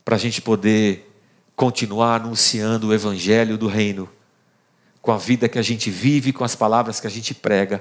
[0.03, 1.07] para a gente poder
[1.55, 4.09] continuar anunciando o Evangelho do Reino,
[5.07, 7.81] com a vida que a gente vive, com as palavras que a gente prega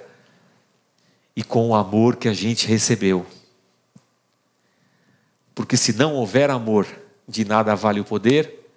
[1.35, 3.25] e com o amor que a gente recebeu.
[5.55, 6.85] Porque se não houver amor,
[7.27, 8.69] de nada vale o poder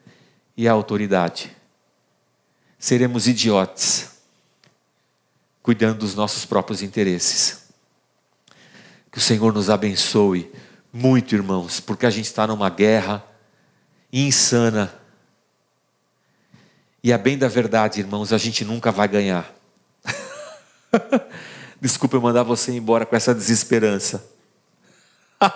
[0.57, 1.55] e a autoridade.
[2.79, 4.13] Seremos idiotes,
[5.63, 7.69] cuidando dos nossos próprios interesses.
[9.13, 10.51] Que o Senhor nos abençoe
[10.91, 13.23] muito, irmãos, porque a gente está numa guerra
[14.11, 14.98] insana.
[17.09, 19.51] E a bem da verdade, irmãos, a gente nunca vai ganhar.
[21.81, 24.31] Desculpa eu mandar você embora com essa desesperança.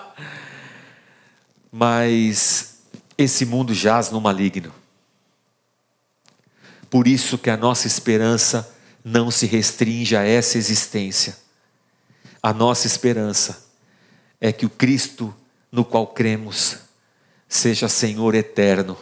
[1.71, 2.79] Mas
[3.15, 4.73] esse mundo jaz no maligno.
[6.89, 8.75] Por isso que a nossa esperança
[9.05, 11.37] não se restringe a essa existência.
[12.41, 13.63] A nossa esperança
[14.41, 15.31] é que o Cristo
[15.71, 16.79] no qual cremos
[17.47, 18.97] seja Senhor eterno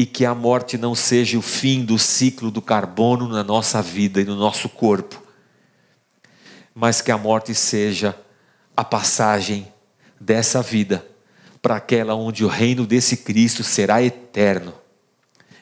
[0.00, 4.18] e que a morte não seja o fim do ciclo do carbono na nossa vida
[4.18, 5.22] e no nosso corpo,
[6.74, 8.18] mas que a morte seja
[8.74, 9.70] a passagem
[10.18, 11.06] dessa vida
[11.60, 14.72] para aquela onde o reino desse Cristo será eterno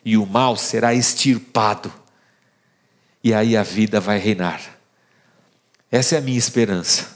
[0.04, 1.92] e o mal será extirpado,
[3.24, 4.62] e aí a vida vai reinar.
[5.90, 7.08] Essa é a minha esperança.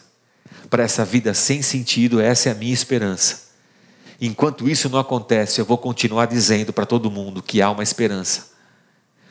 [0.68, 3.51] Para essa vida sem sentido, essa é a minha esperança.
[4.24, 8.52] Enquanto isso não acontece, eu vou continuar dizendo para todo mundo que há uma esperança.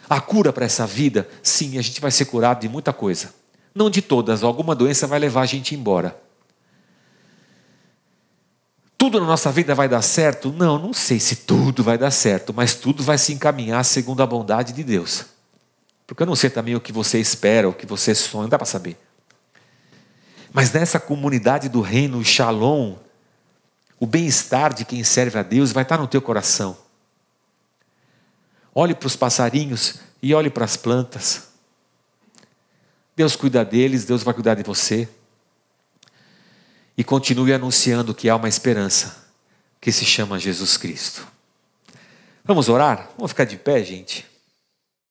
[0.09, 3.33] A cura para essa vida, sim, a gente vai ser curado de muita coisa.
[3.73, 6.21] Não de todas, alguma doença vai levar a gente embora.
[8.97, 10.51] Tudo na nossa vida vai dar certo?
[10.51, 14.25] Não, não sei se tudo vai dar certo, mas tudo vai se encaminhar segundo a
[14.25, 15.23] bondade de Deus.
[16.05, 18.57] Porque eu não sei também o que você espera, o que você sonha, não dá
[18.57, 18.97] para saber.
[20.51, 22.95] Mas nessa comunidade do reino, o shalom,
[24.01, 26.75] o bem-estar de quem serve a Deus vai estar no teu coração.
[28.73, 31.49] Olhe para os passarinhos e olhe para as plantas.
[33.15, 35.07] Deus cuida deles, Deus vai cuidar de você
[36.97, 39.29] e continue anunciando que há uma esperança
[39.79, 41.27] que se chama Jesus Cristo.
[42.43, 43.07] Vamos orar?
[43.15, 44.25] Vamos ficar de pé, gente?